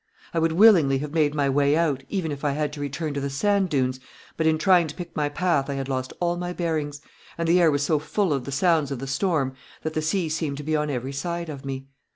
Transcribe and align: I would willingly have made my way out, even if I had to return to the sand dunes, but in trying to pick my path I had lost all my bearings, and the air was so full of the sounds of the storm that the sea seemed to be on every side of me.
I 0.33 0.39
would 0.39 0.53
willingly 0.53 0.97
have 0.97 1.13
made 1.13 1.35
my 1.35 1.47
way 1.47 1.77
out, 1.77 2.03
even 2.09 2.31
if 2.31 2.43
I 2.43 2.53
had 2.53 2.73
to 2.73 2.81
return 2.81 3.13
to 3.13 3.21
the 3.21 3.29
sand 3.29 3.69
dunes, 3.69 3.99
but 4.35 4.47
in 4.47 4.57
trying 4.57 4.87
to 4.87 4.95
pick 4.95 5.15
my 5.15 5.29
path 5.29 5.69
I 5.69 5.75
had 5.75 5.87
lost 5.87 6.11
all 6.19 6.37
my 6.37 6.53
bearings, 6.53 7.01
and 7.37 7.47
the 7.47 7.61
air 7.61 7.69
was 7.69 7.83
so 7.83 7.99
full 7.99 8.33
of 8.33 8.45
the 8.45 8.51
sounds 8.51 8.89
of 8.89 8.97
the 8.97 9.05
storm 9.05 9.53
that 9.83 9.93
the 9.93 10.01
sea 10.01 10.27
seemed 10.27 10.57
to 10.57 10.63
be 10.63 10.75
on 10.75 10.89
every 10.89 11.13
side 11.13 11.49
of 11.49 11.63
me. 11.63 11.85